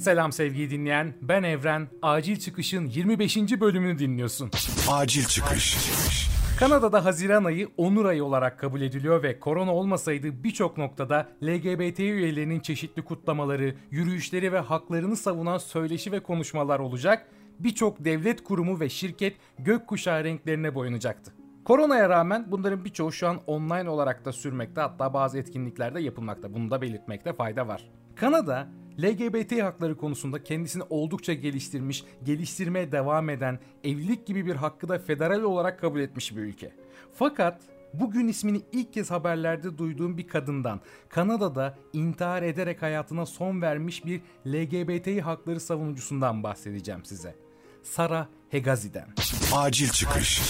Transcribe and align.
Selam 0.00 0.32
sevgili 0.32 0.70
dinleyen, 0.70 1.14
ben 1.22 1.42
Evren. 1.42 1.88
Acil 2.02 2.36
Çıkış'ın 2.36 2.86
25. 2.86 3.36
bölümünü 3.36 3.98
dinliyorsun. 3.98 4.50
Acil 4.88 5.24
Çıkış. 5.24 5.76
Kanada'da 6.58 7.04
Haziran 7.04 7.44
ayı 7.44 7.68
onur 7.76 8.04
ayı 8.04 8.24
olarak 8.24 8.58
kabul 8.58 8.80
ediliyor 8.80 9.22
ve 9.22 9.40
korona 9.40 9.74
olmasaydı 9.74 10.44
birçok 10.44 10.78
noktada 10.78 11.28
LGBT 11.44 12.00
üyelerinin 12.00 12.60
çeşitli 12.60 13.02
kutlamaları, 13.02 13.74
yürüyüşleri 13.90 14.52
ve 14.52 14.58
haklarını 14.58 15.16
savunan 15.16 15.58
söyleşi 15.58 16.12
ve 16.12 16.20
konuşmalar 16.20 16.78
olacak. 16.78 17.26
Birçok 17.58 18.04
devlet 18.04 18.44
kurumu 18.44 18.80
ve 18.80 18.88
şirket 18.88 19.36
gökkuşağı 19.58 20.24
renklerine 20.24 20.74
boyanacaktı. 20.74 21.39
Koronaya 21.70 22.08
rağmen 22.08 22.46
bunların 22.48 22.84
birçoğu 22.84 23.12
şu 23.12 23.28
an 23.28 23.40
online 23.46 23.90
olarak 23.90 24.24
da 24.24 24.32
sürmekte 24.32 24.80
hatta 24.80 25.14
bazı 25.14 25.38
etkinliklerde 25.38 26.00
yapılmakta. 26.00 26.54
Bunu 26.54 26.70
da 26.70 26.82
belirtmekte 26.82 27.32
fayda 27.32 27.68
var. 27.68 27.90
Kanada 28.16 28.68
LGBT 29.02 29.62
hakları 29.62 29.96
konusunda 29.96 30.42
kendisini 30.42 30.82
oldukça 30.90 31.32
geliştirmiş, 31.32 32.04
geliştirmeye 32.22 32.92
devam 32.92 33.30
eden, 33.30 33.58
evlilik 33.84 34.26
gibi 34.26 34.46
bir 34.46 34.54
hakkı 34.54 34.88
da 34.88 34.98
federal 34.98 35.42
olarak 35.42 35.80
kabul 35.80 36.00
etmiş 36.00 36.36
bir 36.36 36.40
ülke. 36.40 36.72
Fakat 37.14 37.62
bugün 37.94 38.28
ismini 38.28 38.62
ilk 38.72 38.92
kez 38.92 39.10
haberlerde 39.10 39.78
duyduğum 39.78 40.18
bir 40.18 40.28
kadından, 40.28 40.80
Kanada'da 41.08 41.78
intihar 41.92 42.42
ederek 42.42 42.82
hayatına 42.82 43.26
son 43.26 43.62
vermiş 43.62 44.04
bir 44.04 44.20
LGBT 44.46 45.24
hakları 45.24 45.60
savunucusundan 45.60 46.42
bahsedeceğim 46.42 47.04
size. 47.04 47.34
Sarah 47.82 48.26
Hegazi'den. 48.48 49.08
Acil 49.54 49.88
Çıkış. 49.88 50.42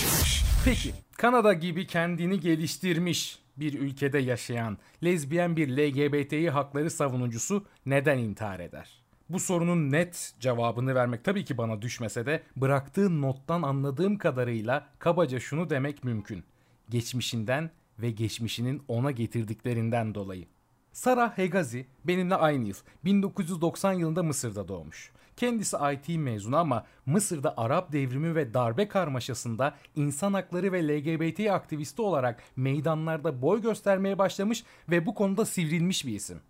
Peki, 0.65 0.95
Kanada 1.21 1.53
gibi 1.53 1.87
kendini 1.87 2.41
geliştirmiş 2.41 3.39
bir 3.57 3.81
ülkede 3.81 4.19
yaşayan 4.19 4.79
lezbiyen 5.05 5.57
bir 5.57 5.69
LGBTİ 5.69 6.51
hakları 6.51 6.91
savunucusu 6.91 7.67
neden 7.87 8.19
intihar 8.19 8.61
eder? 8.61 9.03
Bu 9.29 9.41
sorunun 9.41 9.93
net 9.93 10.35
cevabını 10.41 10.95
vermek 10.95 11.25
tabii 11.25 11.45
ki 11.45 11.59
bana 11.59 11.83
düşmese 11.83 12.27
de 12.27 12.43
bıraktığı 12.57 13.21
nottan 13.21 13.63
anladığım 13.63 14.19
kadarıyla 14.19 14.89
kabaca 14.99 15.41
şunu 15.41 15.71
demek 15.71 16.05
mümkün. 16.05 16.45
Geçmişinden 16.89 17.71
ve 17.99 18.11
geçmişinin 18.11 18.83
ona 18.89 19.11
getirdiklerinden 19.11 20.15
dolayı. 20.15 20.47
Sarah 20.93 21.39
Hegazi 21.39 21.87
benimle 22.05 22.35
aynı 22.35 22.69
yıl 22.69 22.77
1990 23.05 23.93
yılında 23.93 24.23
Mısır'da 24.23 24.69
doğmuş. 24.69 25.13
Kendisi 25.41 25.77
IT 25.93 26.09
mezunu 26.09 26.57
ama 26.57 26.87
Mısır'da 27.07 27.55
Arap 27.57 27.93
devrimi 27.93 28.35
ve 28.35 28.55
darbe 28.55 28.89
karmaşasında 28.89 29.75
insan 29.97 30.33
hakları 30.33 30.73
ve 30.73 30.89
LGBT 30.89 31.41
aktivisti 31.51 32.03
olarak 32.03 32.43
meydanlarda 32.57 33.43
boy 33.43 33.63
göstermeye 33.63 34.19
başlamış 34.19 34.65
ve 34.91 35.07
bu 35.07 35.15
konuda 35.15 35.47
sivrilmiş 35.47 36.07
bir 36.07 36.15
isim. 36.15 36.41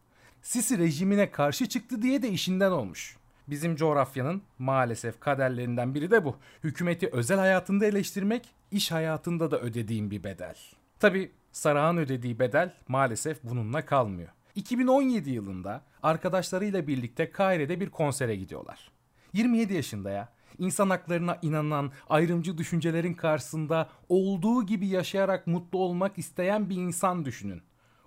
Sisi 0.42 0.78
rejimine 0.78 1.30
karşı 1.30 1.68
çıktı 1.68 2.02
diye 2.02 2.22
de 2.22 2.28
işinden 2.28 2.70
olmuş. 2.70 3.16
Bizim 3.48 3.77
coğrafyanın 3.77 4.42
maalesef 4.58 5.20
kaderlerinden 5.20 5.94
biri 5.94 6.11
de 6.11 6.24
bu. 6.24 6.36
Hükümeti 6.64 7.08
özel 7.12 7.38
hayatında 7.38 7.86
eleştirmek, 7.86 8.48
iş 8.70 8.92
hayatında 8.92 9.50
da 9.50 9.61
ödediğim 9.61 10.11
bir 10.11 10.24
bedel. 10.24 10.56
Tabi 11.00 11.30
Sarah'ın 11.52 11.96
ödediği 11.96 12.38
bedel 12.38 12.74
maalesef 12.88 13.44
bununla 13.44 13.86
kalmıyor. 13.86 14.28
2017 14.55 15.31
yılında 15.31 15.83
arkadaşlarıyla 16.03 16.87
birlikte 16.87 17.31
Kaire'de 17.31 17.81
bir 17.81 17.91
konsere 17.91 18.37
gidiyorlar. 18.37 18.91
27 19.33 19.75
yaşında 19.75 20.11
ya. 20.11 20.29
İnsan 20.59 20.91
haklarına 20.91 21.39
inanan, 21.42 21.92
ayrımcı 22.09 22.59
düşüncelerin 22.59 23.15
karşısında 23.15 23.89
olduğu 24.09 24.67
gibi 24.67 24.87
yaşayarak 24.87 25.47
mutlu 25.47 25.79
olmak 25.79 26.19
isteyen 26.19 26.70
bir 26.70 26.77
insan 26.77 27.25
düşünün. 27.25 27.62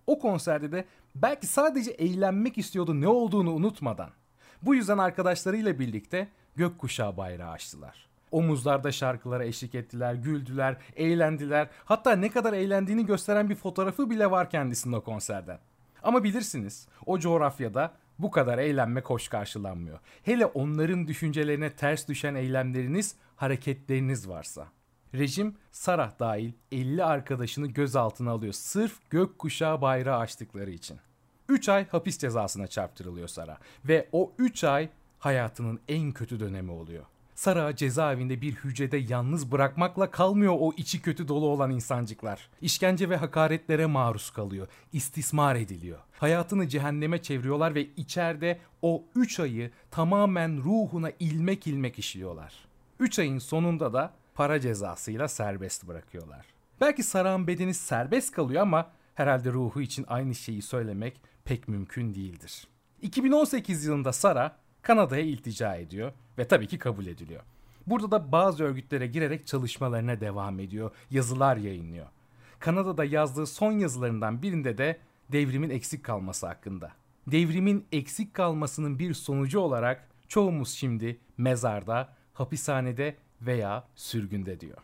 O 0.07 0.19
konserde 0.19 0.71
de 0.71 0.85
belki 1.15 1.47
sadece 1.47 1.91
eğlenmek 1.91 2.57
istiyordu 2.57 3.01
ne 3.01 3.07
olduğunu 3.07 3.51
unutmadan. 3.53 4.09
Bu 4.61 4.75
yüzden 4.75 4.97
arkadaşlarıyla 4.97 5.79
birlikte 5.79 6.27
gökkuşağı 6.55 7.17
bayrağı 7.17 7.51
açtılar. 7.51 8.07
Omuzlarda 8.31 8.91
şarkılara 8.91 9.45
eşlik 9.45 9.75
ettiler, 9.75 10.13
güldüler, 10.13 10.77
eğlendiler. 10.95 11.69
Hatta 11.85 12.15
ne 12.15 12.29
kadar 12.29 12.53
eğlendiğini 12.53 13.05
gösteren 13.05 13.49
bir 13.49 13.55
fotoğrafı 13.55 14.09
bile 14.09 14.31
var 14.31 14.49
kendisinin 14.49 14.93
o 14.93 15.01
konserden. 15.01 15.59
Ama 16.03 16.23
bilirsiniz 16.23 16.87
o 17.05 17.19
coğrafyada 17.19 17.93
bu 18.19 18.31
kadar 18.31 18.57
eğlenme 18.57 19.01
hoş 19.01 19.27
karşılanmıyor. 19.27 19.99
Hele 20.23 20.45
onların 20.45 21.07
düşüncelerine 21.07 21.69
ters 21.69 22.07
düşen 22.07 22.35
eylemleriniz, 22.35 23.15
hareketleriniz 23.35 24.29
varsa. 24.29 24.67
Rejim 25.15 25.55
Sarah 25.71 26.19
dahil 26.19 26.51
50 26.71 27.03
arkadaşını 27.03 27.67
gözaltına 27.67 28.31
alıyor 28.31 28.53
sırf 28.53 29.09
gökkuşağı 29.09 29.81
bayrağı 29.81 30.17
açtıkları 30.17 30.71
için. 30.71 30.99
3 31.49 31.69
ay 31.69 31.87
hapis 31.87 32.17
cezasına 32.17 32.67
çarptırılıyor 32.67 33.27
Sarah 33.27 33.57
ve 33.85 34.09
o 34.11 34.33
3 34.37 34.63
ay 34.63 34.89
hayatının 35.19 35.79
en 35.87 36.11
kötü 36.11 36.39
dönemi 36.39 36.71
oluyor. 36.71 37.05
Sara 37.35 37.75
cezaevinde 37.75 38.41
bir 38.41 38.53
hücrede 38.55 38.97
yalnız 38.97 39.51
bırakmakla 39.51 40.11
kalmıyor 40.11 40.55
o 40.59 40.73
içi 40.77 41.01
kötü 41.01 41.27
dolu 41.27 41.47
olan 41.47 41.71
insancıklar. 41.71 42.49
İşkence 42.61 43.09
ve 43.09 43.17
hakaretlere 43.17 43.85
maruz 43.85 44.29
kalıyor. 44.29 44.67
istismar 44.93 45.55
ediliyor. 45.55 45.99
Hayatını 46.19 46.67
cehenneme 46.67 47.21
çeviriyorlar 47.21 47.75
ve 47.75 47.87
içeride 47.97 48.59
o 48.81 49.03
3 49.15 49.39
ayı 49.39 49.71
tamamen 49.91 50.57
ruhuna 50.63 51.11
ilmek 51.19 51.67
ilmek 51.67 51.99
işliyorlar. 51.99 52.53
3 52.99 53.19
ayın 53.19 53.37
sonunda 53.37 53.93
da 53.93 54.13
para 54.35 54.59
cezasıyla 54.59 55.27
serbest 55.27 55.87
bırakıyorlar. 55.87 56.45
Belki 56.81 57.03
Sara'nın 57.03 57.47
bedeni 57.47 57.73
serbest 57.73 58.31
kalıyor 58.31 58.61
ama 58.61 58.91
herhalde 59.15 59.51
ruhu 59.51 59.81
için 59.81 60.05
aynı 60.07 60.35
şeyi 60.35 60.61
söylemek 60.61 61.21
pek 61.45 61.67
mümkün 61.67 62.15
değildir. 62.15 62.67
2018 63.01 63.85
yılında 63.85 64.13
Sara 64.13 64.55
Kanada'ya 64.81 65.23
iltica 65.23 65.75
ediyor 65.75 66.11
ve 66.37 66.47
tabii 66.47 66.67
ki 66.67 66.79
kabul 66.79 67.05
ediliyor. 67.05 67.41
Burada 67.87 68.11
da 68.11 68.31
bazı 68.31 68.63
örgütlere 68.63 69.07
girerek 69.07 69.47
çalışmalarına 69.47 70.21
devam 70.21 70.59
ediyor, 70.59 70.91
yazılar 71.11 71.57
yayınlıyor. 71.57 72.07
Kanada'da 72.59 73.05
yazdığı 73.05 73.47
son 73.47 73.71
yazılarından 73.71 74.41
birinde 74.41 74.77
de 74.77 74.99
devrimin 75.31 75.69
eksik 75.69 76.03
kalması 76.03 76.47
hakkında. 76.47 76.91
Devrimin 77.27 77.85
eksik 77.91 78.33
kalmasının 78.33 78.99
bir 78.99 79.13
sonucu 79.13 79.59
olarak 79.59 80.07
çoğumuz 80.27 80.69
şimdi 80.69 81.19
mezarda, 81.37 82.13
hapishanede 82.33 83.15
veya 83.41 83.87
sürgünde 83.95 84.59
diyor. 84.59 84.77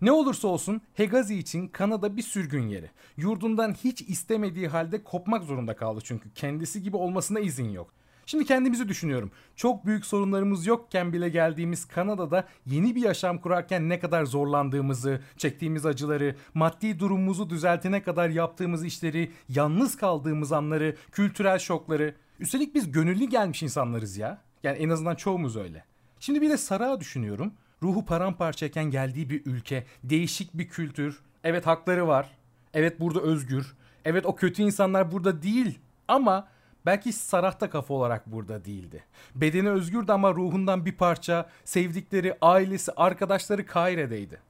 Ne 0.00 0.12
olursa 0.12 0.48
olsun 0.48 0.80
Hegazi 0.94 1.38
için 1.38 1.68
Kanada 1.68 2.16
bir 2.16 2.22
sürgün 2.22 2.68
yeri. 2.68 2.90
Yurdundan 3.16 3.72
hiç 3.72 4.02
istemediği 4.02 4.68
halde 4.68 5.04
kopmak 5.04 5.44
zorunda 5.44 5.76
kaldı 5.76 6.00
çünkü 6.04 6.34
kendisi 6.34 6.82
gibi 6.82 6.96
olmasına 6.96 7.40
izin 7.40 7.68
yok. 7.68 7.90
Şimdi 8.26 8.44
kendimizi 8.44 8.88
düşünüyorum. 8.88 9.30
Çok 9.56 9.86
büyük 9.86 10.06
sorunlarımız 10.06 10.66
yokken 10.66 11.12
bile 11.12 11.28
geldiğimiz 11.28 11.84
Kanada'da 11.84 12.44
yeni 12.66 12.94
bir 12.94 13.02
yaşam 13.02 13.38
kurarken 13.38 13.88
ne 13.88 13.98
kadar 13.98 14.24
zorlandığımızı, 14.24 15.20
çektiğimiz 15.36 15.86
acıları, 15.86 16.36
maddi 16.54 16.98
durumumuzu 16.98 17.50
düzeltene 17.50 18.02
kadar 18.02 18.28
yaptığımız 18.28 18.84
işleri, 18.84 19.30
yalnız 19.48 19.96
kaldığımız 19.96 20.52
anları, 20.52 20.96
kültürel 21.12 21.58
şokları. 21.58 22.14
Üstelik 22.40 22.74
biz 22.74 22.92
gönüllü 22.92 23.24
gelmiş 23.24 23.62
insanlarız 23.62 24.16
ya. 24.16 24.38
Yani 24.62 24.78
en 24.78 24.88
azından 24.88 25.14
çoğumuz 25.14 25.56
öyle. 25.56 25.84
Şimdi 26.20 26.42
bir 26.42 26.50
de 26.50 26.56
Sarağı 26.56 27.00
düşünüyorum. 27.00 27.52
Ruhu 27.82 28.04
paramparçayken 28.04 28.84
geldiği 28.84 29.30
bir 29.30 29.46
ülke, 29.46 29.86
değişik 30.04 30.54
bir 30.54 30.68
kültür. 30.68 31.20
Evet 31.44 31.66
hakları 31.66 32.08
var. 32.08 32.30
Evet 32.74 33.00
burada 33.00 33.20
özgür. 33.20 33.74
Evet 34.04 34.26
o 34.26 34.36
kötü 34.36 34.62
insanlar 34.62 35.12
burada 35.12 35.42
değil. 35.42 35.78
Ama 36.08 36.48
Belki 36.86 37.12
Sarah 37.12 37.60
da 37.60 37.70
kafa 37.70 37.94
olarak 37.94 38.26
burada 38.26 38.64
değildi. 38.64 39.04
Bedeni 39.34 39.70
özgürdü 39.70 40.12
ama 40.12 40.34
ruhundan 40.34 40.86
bir 40.86 40.92
parça, 40.92 41.48
sevdikleri, 41.64 42.36
ailesi, 42.40 42.92
arkadaşları 42.92 43.66
Kaire'deydi. 43.66 44.40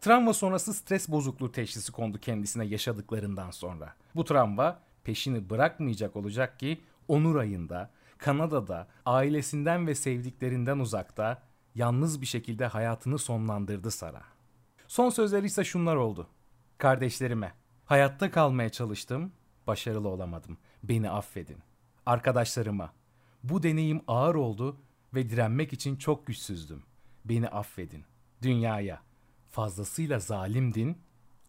Travma 0.00 0.34
sonrası 0.34 0.74
stres 0.74 1.08
bozukluğu 1.08 1.52
teşhisi 1.52 1.92
kondu 1.92 2.18
kendisine 2.20 2.64
yaşadıklarından 2.64 3.50
sonra. 3.50 3.94
Bu 4.14 4.24
travma 4.24 4.78
peşini 5.04 5.50
bırakmayacak 5.50 6.16
olacak 6.16 6.58
ki 6.58 6.80
Onur 7.08 7.36
ayında 7.36 7.90
Kanada'da 8.18 8.88
ailesinden 9.06 9.86
ve 9.86 9.94
sevdiklerinden 9.94 10.78
uzakta 10.78 11.42
yalnız 11.74 12.20
bir 12.20 12.26
şekilde 12.26 12.66
hayatını 12.66 13.18
sonlandırdı 13.18 13.90
Sara. 13.90 14.22
Son 14.88 15.10
sözleri 15.10 15.46
ise 15.46 15.64
şunlar 15.64 15.96
oldu. 15.96 16.26
Kardeşlerime, 16.78 17.52
hayatta 17.84 18.30
kalmaya 18.30 18.68
çalıştım, 18.68 19.32
başarılı 19.66 20.08
olamadım. 20.08 20.58
Beni 20.82 21.10
affedin 21.10 21.58
arkadaşlarıma. 22.08 22.92
Bu 23.42 23.62
deneyim 23.62 24.00
ağır 24.06 24.34
oldu 24.34 24.76
ve 25.14 25.30
direnmek 25.30 25.72
için 25.72 25.96
çok 25.96 26.26
güçsüzdüm. 26.26 26.82
Beni 27.24 27.48
affedin. 27.48 28.04
Dünyaya. 28.42 29.02
Fazlasıyla 29.50 30.18
zalimdin 30.18 30.98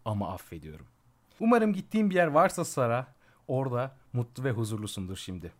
ama 0.05 0.33
affediyorum. 0.33 0.85
Umarım 1.39 1.73
gittiğim 1.73 2.09
bir 2.09 2.15
yer 2.15 2.27
varsa 2.27 2.65
Sara, 2.65 3.07
orada 3.47 3.95
mutlu 4.13 4.43
ve 4.43 4.51
huzurlusundur 4.51 5.17
şimdi. 5.17 5.51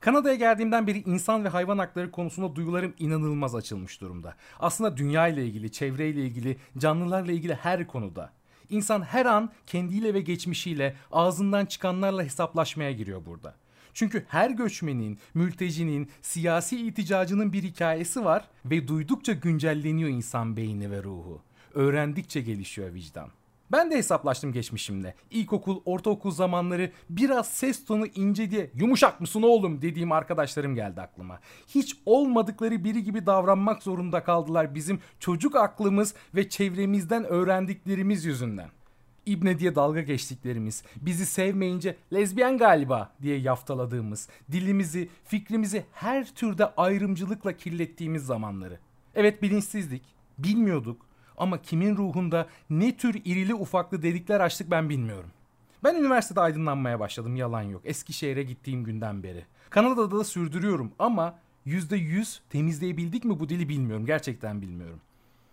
Kanada'ya 0.00 0.34
geldiğimden 0.34 0.86
beri 0.86 0.98
insan 0.98 1.44
ve 1.44 1.48
hayvan 1.48 1.78
hakları 1.78 2.10
konusunda 2.10 2.56
duygularım 2.56 2.94
inanılmaz 2.98 3.54
açılmış 3.54 4.00
durumda. 4.00 4.34
Aslında 4.58 4.96
dünya 4.96 5.28
ile 5.28 5.46
ilgili, 5.46 5.72
çevreyle 5.72 6.24
ilgili, 6.24 6.56
canlılarla 6.78 7.32
ilgili 7.32 7.54
her 7.54 7.86
konuda. 7.86 8.32
İnsan 8.70 9.02
her 9.02 9.26
an 9.26 9.52
kendiyle 9.66 10.14
ve 10.14 10.20
geçmişiyle, 10.20 10.96
ağzından 11.12 11.66
çıkanlarla 11.66 12.22
hesaplaşmaya 12.22 12.92
giriyor 12.92 13.26
burada. 13.26 13.54
Çünkü 13.96 14.24
her 14.28 14.50
göçmenin, 14.50 15.18
mültecinin, 15.34 16.08
siyasi 16.22 16.86
iticacının 16.86 17.52
bir 17.52 17.62
hikayesi 17.62 18.24
var 18.24 18.48
ve 18.64 18.88
duydukça 18.88 19.32
güncelleniyor 19.32 20.10
insan 20.10 20.56
beyni 20.56 20.90
ve 20.90 21.02
ruhu. 21.02 21.42
Öğrendikçe 21.74 22.40
gelişiyor 22.40 22.94
vicdan. 22.94 23.28
Ben 23.72 23.90
de 23.90 23.96
hesaplaştım 23.96 24.52
geçmişimle. 24.52 25.14
İlkokul, 25.30 25.80
ortaokul 25.84 26.30
zamanları 26.30 26.92
biraz 27.10 27.48
ses 27.48 27.84
tonu 27.84 28.06
ince 28.06 28.50
diye 28.50 28.70
yumuşak 28.74 29.20
mısın 29.20 29.42
oğlum 29.42 29.82
dediğim 29.82 30.12
arkadaşlarım 30.12 30.74
geldi 30.74 31.00
aklıma. 31.00 31.40
Hiç 31.68 31.96
olmadıkları 32.06 32.84
biri 32.84 33.04
gibi 33.04 33.26
davranmak 33.26 33.82
zorunda 33.82 34.24
kaldılar 34.24 34.74
bizim 34.74 35.00
çocuk 35.20 35.56
aklımız 35.56 36.14
ve 36.34 36.48
çevremizden 36.48 37.24
öğrendiklerimiz 37.24 38.24
yüzünden. 38.24 38.68
İbne 39.26 39.58
diye 39.58 39.74
dalga 39.74 40.00
geçtiklerimiz, 40.00 40.82
bizi 40.96 41.26
sevmeyince 41.26 41.96
lezbiyen 42.12 42.58
galiba 42.58 43.12
diye 43.22 43.38
yaftaladığımız, 43.38 44.28
dilimizi, 44.52 45.08
fikrimizi 45.24 45.84
her 45.92 46.34
türde 46.34 46.74
ayrımcılıkla 46.74 47.52
kirlettiğimiz 47.52 48.26
zamanları. 48.26 48.78
Evet 49.14 49.42
bilinçsizdik, 49.42 50.02
bilmiyorduk 50.38 51.06
ama 51.36 51.62
kimin 51.62 51.96
ruhunda 51.96 52.46
ne 52.70 52.96
tür 52.96 53.20
irili 53.24 53.54
ufaklı 53.54 54.02
delikler 54.02 54.40
açtık 54.40 54.70
ben 54.70 54.88
bilmiyorum. 54.88 55.30
Ben 55.84 55.94
üniversitede 55.94 56.40
aydınlanmaya 56.40 57.00
başladım 57.00 57.36
yalan 57.36 57.62
yok. 57.62 57.82
Eskişehir'e 57.84 58.42
gittiğim 58.42 58.84
günden 58.84 59.22
beri. 59.22 59.44
Kanada'da 59.70 60.18
da 60.18 60.24
sürdürüyorum 60.24 60.92
ama 60.98 61.38
%100 61.66 62.38
temizleyebildik 62.50 63.24
mi 63.24 63.40
bu 63.40 63.48
dili 63.48 63.68
bilmiyorum. 63.68 64.06
Gerçekten 64.06 64.62
bilmiyorum. 64.62 65.00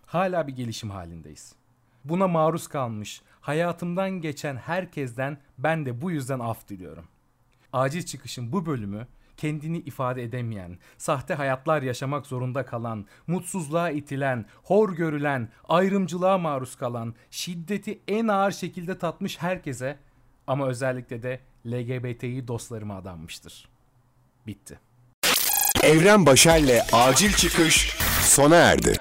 Hala 0.06 0.48
bir 0.48 0.56
gelişim 0.56 0.90
halindeyiz. 0.90 1.56
Buna 2.06 2.28
maruz 2.28 2.68
kalmış, 2.68 3.22
hayatımdan 3.42 4.12
geçen 4.12 4.56
herkesten 4.56 5.38
ben 5.58 5.86
de 5.86 6.02
bu 6.02 6.12
yüzden 6.12 6.40
af 6.40 6.68
diliyorum. 6.68 7.06
Acil 7.74 8.04
çıkışın 8.04 8.52
bu 8.52 8.66
bölümü 8.66 9.08
kendini 9.38 9.78
ifade 9.78 10.24
edemeyen, 10.24 10.78
sahte 10.98 11.34
hayatlar 11.34 11.82
yaşamak 11.82 12.28
zorunda 12.28 12.66
kalan, 12.66 13.06
mutsuzluğa 13.28 13.90
itilen, 13.90 14.46
hor 14.64 14.96
görülen, 14.96 15.50
ayrımcılığa 15.70 16.38
maruz 16.38 16.76
kalan, 16.76 17.16
şiddeti 17.32 18.00
en 18.08 18.28
ağır 18.28 18.52
şekilde 18.52 18.98
tatmış 18.98 19.42
herkese 19.42 19.98
ama 20.48 20.68
özellikle 20.68 21.24
de 21.24 21.40
LGBTİ 21.66 22.48
dostlarıma 22.48 22.98
adanmıştır. 22.98 23.70
Bitti. 24.48 24.80
Evren 25.84 26.26
Başer'le 26.26 26.82
Acil 26.92 27.32
Çıkış 27.32 27.98
sona 28.22 28.56
erdi. 28.56 28.94